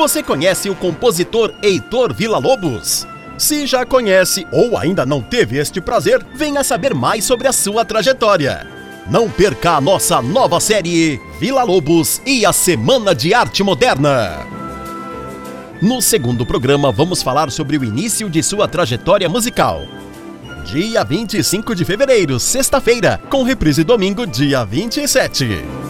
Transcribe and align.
Você 0.00 0.22
conhece 0.22 0.70
o 0.70 0.74
compositor 0.74 1.52
Heitor 1.62 2.14
Villa-Lobos? 2.14 3.06
Se 3.36 3.66
já 3.66 3.84
conhece 3.84 4.46
ou 4.50 4.78
ainda 4.78 5.04
não 5.04 5.20
teve 5.20 5.58
este 5.58 5.78
prazer, 5.78 6.24
venha 6.34 6.64
saber 6.64 6.94
mais 6.94 7.22
sobre 7.22 7.46
a 7.46 7.52
sua 7.52 7.84
trajetória. 7.84 8.66
Não 9.10 9.28
perca 9.28 9.72
a 9.72 9.80
nossa 9.80 10.22
nova 10.22 10.58
série 10.58 11.20
Vila 11.38 11.64
Lobos 11.64 12.18
e 12.24 12.46
a 12.46 12.52
Semana 12.52 13.14
de 13.14 13.34
Arte 13.34 13.62
Moderna. 13.62 14.38
No 15.82 16.00
segundo 16.00 16.46
programa, 16.46 16.90
vamos 16.90 17.22
falar 17.22 17.50
sobre 17.50 17.76
o 17.76 17.84
início 17.84 18.30
de 18.30 18.42
sua 18.42 18.66
trajetória 18.66 19.28
musical. 19.28 19.82
Dia 20.64 21.04
25 21.04 21.74
de 21.74 21.84
fevereiro, 21.84 22.40
sexta-feira, 22.40 23.20
com 23.28 23.42
reprise 23.42 23.84
domingo, 23.84 24.26
dia 24.26 24.64
27. 24.64 25.89